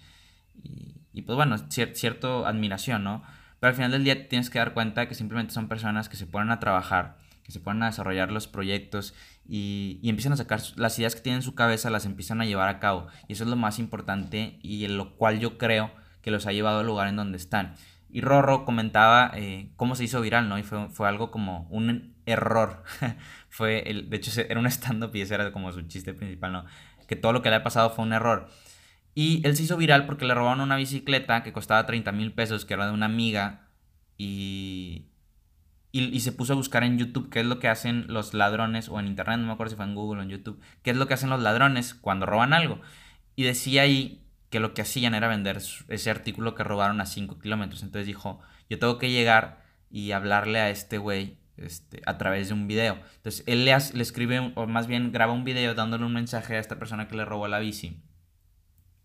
y, 1.12 1.22
pues 1.22 1.34
bueno, 1.34 1.58
cierta 1.70 1.94
cierto 1.96 2.46
admiración, 2.46 3.02
¿no? 3.02 3.25
Pero 3.58 3.70
al 3.70 3.75
final 3.75 3.90
del 3.90 4.04
día 4.04 4.28
tienes 4.28 4.49
que 4.49 4.58
dar 4.58 4.75
cuenta 4.75 5.08
que 5.08 5.14
simplemente 5.14 5.52
son 5.52 5.69
personas 5.69 6.08
que 6.08 6.16
se 6.16 6.26
ponen 6.26 6.50
a 6.50 6.60
trabajar, 6.60 7.16
que 7.43 7.52
se 7.52 7.58
ponen 7.58 7.82
a 7.82 7.87
desarrollar 7.87 8.31
los 8.31 8.46
proyectos 8.46 9.15
y, 9.44 9.98
y 10.03 10.08
empiezan 10.08 10.32
a 10.32 10.36
sacar 10.36 10.60
las 10.77 10.98
ideas 10.98 11.17
que 11.17 11.20
tienen 11.20 11.38
en 11.38 11.43
su 11.43 11.55
cabeza, 11.56 11.91
las 11.91 12.06
empiezan 12.06 12.41
a 12.41 12.44
llevar 12.44 12.69
a 12.69 12.79
cabo. 12.79 13.08
Y 13.27 13.32
eso 13.32 13.44
es 13.44 13.50
lo 13.50 13.56
más 13.56 13.81
importante 13.81 14.58
y 14.62 14.84
en 14.84 14.96
lo 14.96 15.17
cual 15.17 15.41
yo 15.41 15.58
creo 15.58 15.93
que 16.22 16.31
los 16.31 16.46
ha 16.46 16.53
llevado 16.53 16.81
al 16.81 16.86
lugar 16.86 17.08
en 17.08 17.17
donde 17.17 17.36
están. 17.36 17.74
Y 18.14 18.20
Rorro 18.20 18.66
comentaba 18.66 19.32
eh, 19.34 19.70
cómo 19.76 19.94
se 19.94 20.04
hizo 20.04 20.20
viral, 20.20 20.46
¿no? 20.46 20.58
Y 20.58 20.62
fue, 20.62 20.90
fue 20.90 21.08
algo 21.08 21.31
como 21.31 21.66
un 21.70 22.14
error. 22.26 22.84
fue, 23.48 23.88
el, 23.90 24.10
de 24.10 24.19
hecho, 24.19 24.38
era 24.42 24.60
un 24.60 24.66
stand-up 24.66 25.16
y 25.16 25.22
ese 25.22 25.34
era 25.34 25.50
como 25.50 25.72
su 25.72 25.81
chiste 25.82 26.12
principal, 26.12 26.52
¿no? 26.52 26.64
Que 27.08 27.16
todo 27.16 27.32
lo 27.32 27.40
que 27.40 27.48
le 27.48 27.56
ha 27.56 27.62
pasado 27.62 27.88
fue 27.88 28.04
un 28.04 28.12
error. 28.12 28.50
Y 29.14 29.40
él 29.46 29.56
se 29.56 29.62
hizo 29.62 29.78
viral 29.78 30.04
porque 30.04 30.26
le 30.26 30.34
robaron 30.34 30.60
una 30.60 30.76
bicicleta 30.76 31.42
que 31.42 31.54
costaba 31.54 31.86
30 31.86 32.12
mil 32.12 32.32
pesos, 32.34 32.66
que 32.66 32.74
era 32.74 32.86
de 32.86 32.92
una 32.92 33.06
amiga, 33.06 33.70
y, 34.19 35.06
y, 35.90 36.04
y, 36.04 36.20
se 36.20 36.32
puso 36.32 36.52
a 36.52 36.56
buscar 36.56 36.84
en 36.84 36.98
YouTube 36.98 37.31
qué 37.31 37.40
es 37.40 37.46
lo 37.46 37.58
que 37.58 37.69
hacen 37.69 38.06
los 38.08 38.34
ladrones, 38.34 38.90
o 38.90 39.00
en 39.00 39.06
internet, 39.06 39.38
no 39.38 39.46
me 39.46 39.52
acuerdo 39.52 39.70
si 39.70 39.76
fue 39.76 39.86
en 39.86 39.94
Google 39.94 40.20
o 40.20 40.22
en 40.22 40.28
YouTube, 40.28 40.60
qué 40.82 40.90
es 40.90 40.96
lo 40.98 41.06
que 41.08 41.14
hacen 41.14 41.31
los 41.31 41.40
ladrones 41.40 41.94
cuando 41.94 42.26
roban 42.26 42.52
algo. 42.52 42.81
Y 43.36 43.44
decía 43.44 43.82
ahí 43.82 44.22
que 44.53 44.61
lo 44.61 44.75
que 44.75 44.82
hacían 44.82 45.15
era 45.15 45.29
vender 45.29 45.63
ese 45.89 46.11
artículo 46.11 46.55
que 46.55 46.63
robaron 46.63 47.01
a 47.01 47.06
5 47.06 47.39
kilómetros. 47.39 47.82
Entonces 47.82 48.06
dijo, 48.06 48.39
yo 48.69 48.79
tengo 48.79 48.99
que 48.99 49.11
llegar 49.11 49.65
y 49.91 50.13
hablarle 50.13 50.61
a 50.61 50.69
este 50.69 50.99
güey 50.99 51.39
este, 51.56 52.03
a 52.05 52.19
través 52.19 52.49
de 52.49 52.55
un 52.55 52.69
video. 52.69 52.99
Entonces 53.17 53.44
él 53.47 53.65
le, 53.65 53.75
le, 53.94 54.03
escribe, 54.03 54.53
o 54.55 54.67
más 54.67 54.89
bien 54.89 55.11
graba 55.11 55.32
un 55.32 55.44
video 55.44 55.75
dándole 55.75 56.05
un 56.05 56.13
mensaje 56.13 56.56
a 56.56 56.59
esta 56.59 56.79
persona 56.79 57.09
que 57.09 57.17
le 57.17 57.25
robó 57.25 57.49
la 57.49 57.61
bici. 57.61 58.03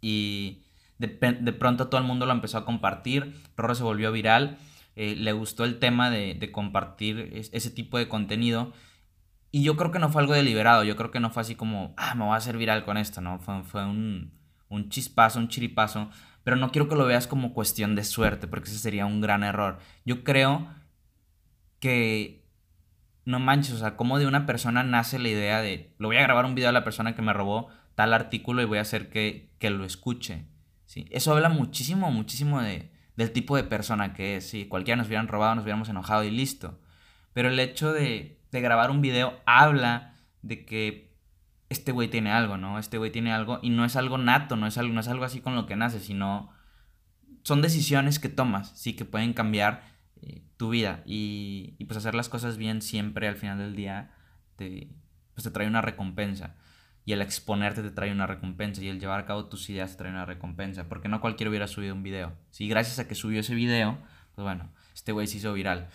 Y 0.01 0.63
de, 0.97 1.07
pronto 1.07 1.87
todo 1.87 2.01
el 2.01 2.07
mundo 2.07 2.25
lo 2.25 2.33
empezó 2.33 2.57
a 2.57 2.65
compartir. 2.65 3.33
Rorro 3.55 3.73
se 3.73 3.83
volvió 3.83 4.11
viral. 4.11 4.57
Eh, 4.97 5.15
le 5.15 5.31
gustó 5.31 5.63
el 5.63 5.79
tema 5.79 6.09
de, 6.09 6.51
compartir 6.51 7.31
ese 7.53 7.71
tipo 7.71 7.97
de 7.97 8.09
contenido. 8.09 8.73
Y 9.51 9.63
yo 9.63 9.77
creo 9.77 9.91
que 9.91 9.99
no 9.99 10.09
fue 10.09 10.23
algo 10.23 10.33
deliberado. 10.33 10.83
Yo 10.83 10.97
creo 10.97 11.09
que 11.09 11.21
no 11.21 11.29
fue 11.29 11.41
así 11.41 11.55
como, 11.55 11.93
ah, 11.95 12.15
me 12.15 12.25
voy 12.25 12.33
a 12.33 12.37
hacer 12.37 12.57
viral 12.57 12.83
con 12.83 12.97
esto, 12.97 13.21
¿no? 13.21 13.39
Fue, 13.39 13.63
fue 13.63 13.85
un 13.85 14.36
un 14.69 14.89
chispazo, 14.89 15.39
un 15.39 15.47
chiripazo, 15.47 16.09
pero 16.43 16.55
no 16.55 16.71
quiero 16.71 16.87
que 16.87 16.95
lo 16.95 17.05
veas 17.05 17.27
como 17.27 17.53
cuestión 17.53 17.95
de 17.95 18.03
suerte, 18.03 18.47
porque 18.47 18.69
ese 18.69 18.79
sería 18.79 19.05
un 19.05 19.21
gran 19.21 19.43
error. 19.43 19.79
Yo 20.05 20.23
creo 20.23 20.67
que 21.79 22.45
no 23.25 23.39
manches, 23.39 23.73
o 23.73 23.79
sea, 23.79 23.97
como 23.97 24.19
de 24.19 24.27
una 24.27 24.45
persona 24.45 24.83
nace 24.83 25.19
la 25.19 25.27
idea 25.27 25.61
de, 25.61 25.93
lo 25.97 26.07
voy 26.07 26.17
a 26.17 26.21
grabar 26.21 26.45
un 26.45 26.55
video 26.55 26.69
a 26.69 26.73
la 26.73 26.85
persona 26.85 27.15
que 27.15 27.21
me 27.21 27.33
robó 27.33 27.67
tal 27.95 28.13
artículo 28.13 28.61
y 28.61 28.65
voy 28.65 28.77
a 28.77 28.81
hacer 28.81 29.09
que, 29.09 29.49
que 29.59 29.69
lo 29.69 29.83
escuche. 29.83 30.45
¿sí? 30.85 31.07
Eso 31.11 31.33
habla 31.33 31.49
muchísimo, 31.49 32.11
muchísimo 32.11 32.61
de, 32.61 32.91
del 33.17 33.31
tipo 33.31 33.57
de 33.57 33.63
persona 33.63 34.13
que 34.13 34.37
es. 34.37 34.49
Si 34.49 34.65
cualquiera 34.65 34.95
nos 34.95 35.07
hubieran 35.07 35.27
robado, 35.27 35.55
nos 35.55 35.63
hubiéramos 35.63 35.89
enojado 35.89 36.23
y 36.23 36.31
listo. 36.31 36.79
Pero 37.33 37.49
el 37.49 37.59
hecho 37.59 37.91
de, 37.91 38.39
de 38.51 38.61
grabar 38.61 38.91
un 38.91 39.01
video 39.01 39.41
habla 39.45 40.13
de 40.41 40.65
que 40.65 41.06
este 41.69 41.91
güey 41.91 42.09
tiene 42.09 42.31
algo, 42.31 42.57
¿no? 42.57 42.79
Este 42.79 42.97
güey 42.97 43.11
tiene 43.11 43.31
algo 43.33 43.59
y 43.61 43.69
no 43.69 43.85
es 43.85 43.95
algo 43.95 44.17
nato, 44.17 44.55
no 44.55 44.67
es 44.67 44.77
algo, 44.77 44.93
no 44.93 45.01
es 45.01 45.07
algo 45.07 45.25
así 45.25 45.41
con 45.41 45.55
lo 45.55 45.65
que 45.65 45.75
nace, 45.75 45.99
sino 45.99 46.49
son 47.43 47.61
decisiones 47.61 48.19
que 48.19 48.29
tomas, 48.29 48.71
sí, 48.75 48.93
que 48.93 49.05
pueden 49.05 49.33
cambiar 49.33 49.83
eh, 50.21 50.43
tu 50.57 50.69
vida 50.69 51.03
y, 51.05 51.75
y, 51.77 51.85
pues 51.85 51.97
hacer 51.97 52.15
las 52.15 52.29
cosas 52.29 52.57
bien 52.57 52.81
siempre 52.81 53.27
al 53.27 53.35
final 53.35 53.57
del 53.57 53.75
día 53.75 54.11
te, 54.55 54.89
pues 55.33 55.43
te 55.43 55.51
trae 55.51 55.67
una 55.67 55.81
recompensa 55.81 56.55
y 57.07 57.13
el 57.13 57.21
exponerte 57.21 57.81
te 57.81 57.91
trae 57.91 58.11
una 58.11 58.27
recompensa 58.27 58.83
y 58.83 58.89
el 58.89 58.99
llevar 58.99 59.21
a 59.21 59.25
cabo 59.25 59.45
tus 59.45 59.69
ideas 59.69 59.91
te 59.91 59.99
trae 59.99 60.11
una 60.11 60.25
recompensa, 60.25 60.89
porque 60.89 61.07
no 61.07 61.21
cualquiera 61.21 61.49
hubiera 61.49 61.65
subido 61.67 61.95
un 61.95 62.03
video. 62.03 62.33
Sí, 62.51 62.67
gracias 62.67 62.99
a 62.99 63.07
que 63.07 63.15
subió 63.15 63.39
ese 63.39 63.55
video, 63.55 63.97
pues 64.35 64.43
bueno, 64.43 64.69
este 64.93 65.13
güey 65.13 65.25
se 65.25 65.37
hizo 65.37 65.53
viral. 65.53 65.87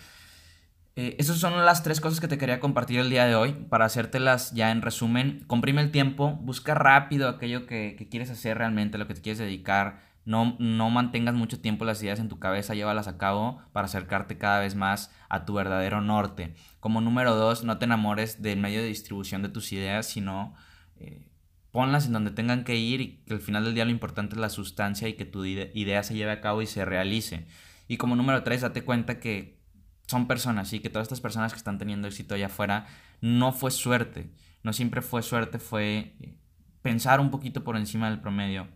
Eh, 0.94 1.16
esas 1.18 1.38
son 1.38 1.64
las 1.64 1.82
tres 1.82 2.02
cosas 2.02 2.20
que 2.20 2.28
te 2.28 2.36
quería 2.36 2.60
compartir 2.60 3.00
el 3.00 3.08
día 3.08 3.24
de 3.24 3.34
hoy. 3.34 3.52
Para 3.52 3.86
hacértelas 3.86 4.52
ya 4.52 4.70
en 4.70 4.82
resumen, 4.82 5.44
comprime 5.46 5.80
el 5.80 5.90
tiempo, 5.90 6.32
busca 6.42 6.74
rápido 6.74 7.28
aquello 7.28 7.66
que, 7.66 8.08
quieres 8.10 8.30
hacer 8.30 8.58
realmente, 8.58 8.98
lo 8.98 9.06
que 9.06 9.14
te 9.14 9.22
quieres 9.22 9.38
dedicar. 9.38 10.00
No, 10.24 10.56
no 10.60 10.90
mantengas 10.90 11.34
mucho 11.34 11.60
tiempo 11.60 11.84
las 11.84 12.02
ideas 12.02 12.20
en 12.20 12.28
tu 12.28 12.38
cabeza, 12.38 12.74
llévalas 12.74 13.08
a 13.08 13.18
cabo 13.18 13.60
para 13.72 13.86
acercarte 13.86 14.38
cada 14.38 14.60
vez 14.60 14.76
más 14.76 15.10
a 15.28 15.44
tu 15.44 15.54
verdadero 15.54 16.00
norte. 16.00 16.54
Como 16.78 17.00
número 17.00 17.34
dos, 17.34 17.64
no 17.64 17.78
te 17.78 17.86
enamores 17.86 18.42
del 18.42 18.60
medio 18.60 18.82
de 18.82 18.86
distribución 18.86 19.42
de 19.42 19.48
tus 19.48 19.72
ideas, 19.72 20.06
sino 20.06 20.54
eh, 20.96 21.28
ponlas 21.72 22.06
en 22.06 22.12
donde 22.12 22.30
tengan 22.30 22.64
que 22.64 22.76
ir 22.76 23.00
y 23.00 23.16
que 23.26 23.34
al 23.34 23.40
final 23.40 23.64
del 23.64 23.74
día 23.74 23.84
lo 23.84 23.90
importante 23.90 24.36
es 24.36 24.40
la 24.40 24.50
sustancia 24.50 25.08
y 25.08 25.14
que 25.14 25.24
tu 25.24 25.44
idea 25.44 26.02
se 26.02 26.14
lleve 26.14 26.30
a 26.30 26.40
cabo 26.40 26.62
y 26.62 26.66
se 26.66 26.84
realice. 26.84 27.46
Y 27.88 27.96
como 27.96 28.14
número 28.14 28.44
tres, 28.44 28.60
date 28.60 28.84
cuenta 28.84 29.18
que 29.18 29.61
son 30.06 30.26
personas 30.26 30.72
y 30.72 30.80
que 30.80 30.90
todas 30.90 31.06
estas 31.06 31.20
personas 31.20 31.52
que 31.52 31.58
están 31.58 31.78
teniendo 31.78 32.08
éxito 32.08 32.34
allá 32.34 32.46
afuera 32.46 32.86
no 33.20 33.52
fue 33.52 33.70
suerte, 33.70 34.30
no 34.62 34.72
siempre 34.72 35.02
fue 35.02 35.22
suerte, 35.22 35.58
fue 35.58 36.14
eh, 36.20 36.36
pensar 36.82 37.20
un 37.20 37.30
poquito 37.30 37.64
por 37.64 37.76
encima 37.76 38.10
del 38.10 38.20
promedio, 38.20 38.68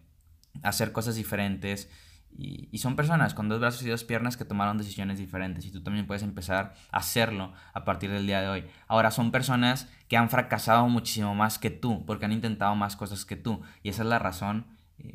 hacer 0.62 0.92
cosas 0.92 1.16
diferentes. 1.16 1.90
Y, 2.38 2.76
son 2.78 2.97
personas 2.97 3.33
con 3.33 3.49
dos 3.49 3.61
brazos 3.61 3.83
y 3.83 3.88
dos 3.88 4.04
piernas 4.04 4.37
que 4.37 4.45
tomaron 4.45 4.76
decisiones 4.76 5.18
diferentes 5.18 5.64
y 5.64 5.71
tú 5.71 5.83
también 5.83 6.06
puedes 6.06 6.23
empezar 6.23 6.75
a 6.90 6.99
hacerlo 6.99 7.54
a 7.73 7.85
partir 7.87 8.11
del 8.11 8.26
día 8.26 8.42
de 8.42 8.49
hoy. 8.49 8.64
Ahora 8.88 9.11
son 9.11 9.33
personas 9.33 9.88
que 10.09 10.18
han 10.18 10.28
fracasado 10.28 10.87
muchísimo 10.88 11.35
más 11.35 11.59
que 11.59 11.71
tú 11.71 12.04
porque 12.04 12.26
han 12.26 12.33
intentado 12.33 12.75
más 12.76 12.95
cosas 12.95 13.25
que 13.25 13.37
tú 13.37 13.62
y 13.83 13.88
esa 13.88 14.02
es 14.02 14.09
la 14.09 14.18
razón 14.18 14.66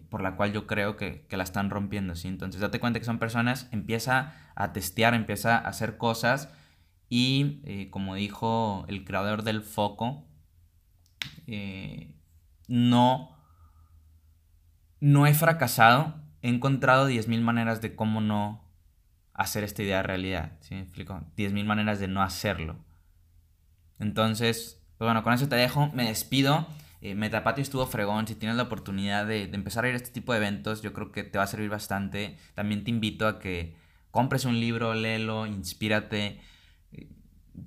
por 0.10 0.22
la 0.22 0.36
cual 0.36 0.54
yo 0.54 0.68
creo 0.68 0.96
que, 0.96 1.26
la 1.30 1.44
están 1.44 1.70
rompiendo, 1.70 2.16
¿sí? 2.16 2.28
Entonces 2.28 2.62
date 2.62 2.80
cuenta 2.80 3.00
que 3.00 3.06
son 3.06 3.20
personas, 3.20 3.68
empieza 3.72 4.34
a 4.56 4.74
testear, 4.74 5.14
empieza 5.14 5.58
a 5.58 5.68
hacer 5.68 5.98
cosas 5.98 6.50
y 7.10 7.62
eh, 7.66 7.90
como 7.90 8.16
dijo 8.16 8.86
el 8.88 9.04
creador 9.04 9.44
del 9.44 9.62
foco, 9.62 10.28
eh, 11.48 12.14
no, 12.68 13.36
no 15.00 15.28
he 15.28 15.34
fracasado, 15.34 16.16
he 16.42 16.50
encontrado 16.50 17.10
10.000 17.10 17.42
maneras 17.42 17.82
de 17.82 17.96
cómo 17.96 18.22
no 18.22 18.64
hacer 19.34 19.64
esta 19.64 19.84
idea 19.84 20.04
realidad, 20.04 20.58
¿sí? 20.62 20.76
¿Me 20.76 20.82
explico? 20.82 21.22
10.000 21.36 21.66
maneras 21.66 22.00
de 22.00 22.08
no 22.08 22.22
hacerlo. 22.22 22.78
Entonces, 24.00 24.82
pues 24.98 25.08
bueno, 25.08 25.24
con 25.24 25.34
eso 25.34 25.50
te 25.50 25.56
dejo, 25.56 25.90
me 25.94 26.08
despido. 26.08 26.68
Eh, 27.02 27.16
Metapatio 27.16 27.62
estuvo 27.64 27.86
fregón. 27.88 28.28
Si 28.28 28.36
tienes 28.36 28.58
la 28.58 28.64
oportunidad 28.64 29.26
de, 29.26 29.44
empezar 29.54 29.86
a 29.86 29.90
ir 29.90 29.96
a 29.96 29.98
este 29.98 30.12
tipo 30.12 30.34
de 30.34 30.38
eventos, 30.38 30.82
yo 30.82 30.94
creo 30.94 31.12
que 31.12 31.24
te 31.24 31.38
va 31.38 31.46
a 31.46 31.48
servir 31.48 31.70
bastante. 31.70 32.38
También 32.54 32.84
te 32.84 32.92
invito 32.92 33.28
a 33.28 33.40
que 33.40 33.76
compres 34.12 34.46
un 34.46 34.60
libro, 34.60 34.94
léelo, 34.94 35.48
inspírate. 35.48 36.40
Eh, 36.94 37.10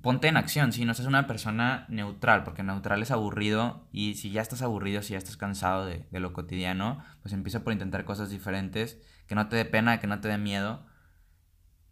ponte 0.03 0.29
en 0.29 0.37
acción, 0.37 0.73
si 0.73 0.85
no 0.85 0.95
seas 0.95 1.09
una 1.09 1.27
persona 1.27 1.87
neutral, 1.89 2.45
porque 2.45 2.63
neutral 2.63 3.03
es 3.03 3.11
aburrido 3.11 3.89
y 3.93 4.15
si 4.15 4.31
ya 4.31 4.43
estás 4.43 4.63
aburrido, 4.63 5.03
si 5.03 5.13
ya 5.13 5.19
estás 5.19 5.37
cansado 5.37 5.85
de, 5.87 6.07
de 6.11 6.21
lo 6.21 6.33
cotidiano, 6.33 7.05
pues 7.23 7.35
empieza 7.35 7.65
por 7.65 7.73
intentar 7.73 8.05
cosas 8.05 8.31
diferentes, 8.31 8.99
que 9.27 9.35
no 9.35 9.49
te 9.49 9.57
dé 9.57 9.65
pena, 9.65 10.01
que 10.01 10.07
no 10.07 10.21
te 10.21 10.29
dé 10.29 10.39
miedo 10.39 10.87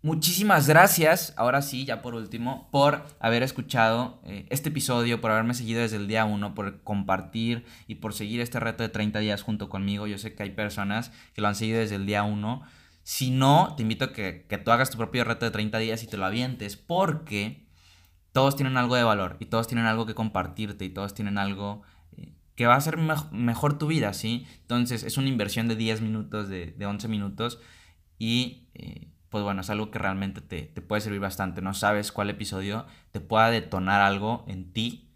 Muchísimas 0.05 0.67
gracias, 0.67 1.33
ahora 1.37 1.63
sí, 1.63 1.85
ya 1.85 2.03
por 2.03 2.17
último, 2.17 2.69
por 2.73 3.07
haber 3.21 3.45
escuchado 3.45 4.21
eh, 4.25 4.47
este 4.51 4.71
episodio, 4.71 5.21
por 5.21 5.31
haberme 5.31 5.55
seguido 5.55 5.81
desde 5.81 5.95
el 5.95 6.09
día 6.09 6.25
1, 6.25 6.57
por 6.57 6.83
compartir 6.83 7.65
y 7.87 7.95
por 7.97 8.13
seguir 8.13 8.41
este 8.41 8.59
reto 8.59 8.83
de 8.83 8.89
30 8.89 9.21
días 9.21 9.43
junto 9.43 9.69
conmigo. 9.69 10.09
Yo 10.09 10.19
sé 10.19 10.35
que 10.35 10.43
hay 10.43 10.51
personas 10.51 11.13
que 11.35 11.41
lo 11.41 11.47
han 11.47 11.55
seguido 11.55 11.79
desde 11.79 11.95
el 11.95 12.07
día 12.07 12.25
1. 12.25 12.63
Si 13.05 13.31
no, 13.31 13.75
te 13.77 13.83
invito 13.85 14.07
a 14.07 14.13
que, 14.13 14.45
tú 14.65 14.73
hagas 14.73 14.91
tu 14.91 14.99
propio 14.99 15.23
reto 15.23 15.45
de 15.45 15.53
30 15.53 15.79
días 15.79 16.03
y 16.03 16.09
te 16.09 16.17
lo 16.17 16.25
avientes, 16.25 16.77
porque 16.77 17.69
todos 18.33 18.57
tienen 18.57 18.77
algo 18.79 18.97
de 18.97 19.05
valor 19.05 19.37
y 19.39 19.47
todos 19.47 19.69
tienen 19.69 19.87
algo 19.87 20.05
que 20.05 20.17
compartirte 20.17 20.85
y 20.85 20.91
todos 20.91 21.15
tienen 21.15 21.39
algo 21.39 21.83
eh, 22.17 22.33
que 22.57 22.67
va 22.67 22.75
a 22.75 22.79
hacer 22.79 22.97
mejor 23.31 23.79
tu 23.79 23.87
vida, 23.87 24.15
¿sí? 24.15 24.49
Entonces 24.63 25.05
es 25.05 25.17
una 25.17 25.29
inversión 25.29 25.69
de 25.69 25.77
10 25.77 26.01
minutos, 26.01 26.49
de, 26.49 26.73
de 26.73 26.87
11 26.87 27.07
minutos 27.07 27.61
y... 28.19 28.67
Eh, 28.75 29.12
pues 29.33 29.43
bueno, 29.45 29.62
es 29.62 29.71
algo 29.71 29.91
que 29.91 29.99
realmente 29.99 30.43
te, 30.43 30.67
puede 30.83 31.01
servir 31.01 31.19
bastante. 31.19 31.62
No 31.62 31.73
sabes 31.73 32.12
cuál 32.12 32.29
episodio 32.29 32.85
te 33.12 33.21
pueda 33.21 33.51
detonar 33.51 34.03
algo 34.03 34.45
en 34.47 34.75
ti 34.75 35.09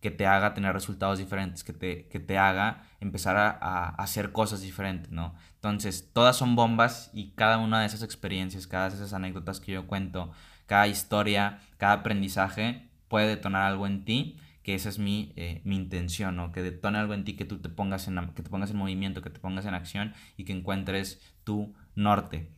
que 0.00 0.10
te 0.10 0.26
haga 0.26 0.54
tener 0.54 0.72
resultados 0.72 1.20
diferentes, 1.20 1.62
que 1.62 1.72
te, 1.72 2.08
que 2.08 2.18
te 2.18 2.36
haga 2.36 2.82
empezar 2.98 3.36
a, 3.36 3.90
hacer 3.90 4.32
cosas 4.32 4.62
diferentes, 4.62 5.12
¿no? 5.12 5.36
Entonces, 5.54 6.10
todas 6.12 6.36
son 6.36 6.56
bombas 6.56 7.10
y 7.14 7.30
cada 7.36 7.58
una 7.58 7.80
de 7.80 7.86
esas 7.86 8.02
experiencias, 8.02 8.66
cada 8.66 8.88
de 8.90 8.96
esas 8.96 9.12
anécdotas 9.12 9.60
que 9.60 9.70
yo 9.70 9.86
cuento, 9.86 10.32
cada 10.66 10.88
historia, 10.88 11.60
cada 11.76 11.92
aprendizaje 11.92 12.90
puede 13.06 13.28
detonar 13.28 13.62
algo 13.62 13.86
en 13.86 14.04
ti, 14.04 14.40
que 14.64 14.74
esa 14.74 14.88
es 14.88 14.98
mi, 14.98 15.32
eh, 15.36 15.60
mi 15.64 15.76
intención, 15.76 16.34
¿no? 16.34 16.50
Que 16.50 16.62
detone 16.62 16.98
algo 16.98 17.14
en 17.14 17.24
ti, 17.24 17.36
que 17.36 17.44
tú 17.44 17.60
te 17.60 17.68
pongas 17.68 18.08
en, 18.08 18.32
que 18.34 18.42
te 18.42 18.50
pongas 18.50 18.72
en 18.72 18.78
movimiento, 18.78 19.22
que 19.22 19.30
te 19.30 19.38
pongas 19.38 19.64
en 19.66 19.74
acción 19.74 20.12
y 20.36 20.44
que 20.44 20.52
encuentres 20.52 21.20
tu 21.44 21.72
norte. 21.94 22.50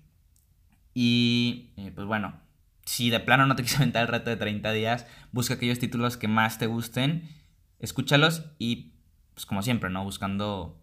Y 0.94 1.72
eh, 1.76 1.92
pues 1.94 2.06
bueno, 2.06 2.40
si 2.84 3.10
de 3.10 3.20
plano 3.20 3.46
no 3.46 3.56
te 3.56 3.62
quieres 3.64 3.78
aventar 3.78 4.02
el 4.02 4.08
reto 4.08 4.30
de 4.30 4.36
30 4.36 4.72
días, 4.72 5.06
busca 5.32 5.54
aquellos 5.54 5.78
títulos 5.78 6.16
que 6.16 6.28
más 6.28 6.58
te 6.58 6.66
gusten, 6.66 7.28
escúchalos 7.78 8.44
y 8.58 8.92
pues 9.34 9.46
como 9.46 9.62
siempre, 9.62 9.90
¿no? 9.90 10.04
Buscando 10.04 10.78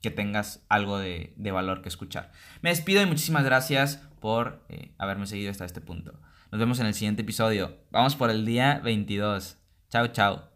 que 0.00 0.10
tengas 0.10 0.64
algo 0.68 0.98
de, 0.98 1.34
valor 1.52 1.82
que 1.82 1.88
escuchar. 1.88 2.32
Me 2.62 2.70
despido 2.70 3.02
y 3.02 3.06
muchísimas 3.06 3.44
gracias 3.44 4.02
por 4.20 4.64
eh, 4.68 4.92
haberme 4.98 5.26
seguido 5.26 5.50
hasta 5.50 5.64
este 5.64 5.80
punto. 5.80 6.20
Nos 6.50 6.58
vemos 6.58 6.80
en 6.80 6.86
el 6.86 6.94
siguiente 6.94 7.22
episodio. 7.22 7.76
Vamos 7.90 8.16
por 8.16 8.30
el 8.30 8.44
día 8.44 8.80
22. 8.82 9.58
Chao, 9.90 10.08
chao. 10.08 10.50